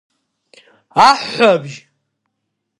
[1.07, 1.77] Аҳәҳәабжь…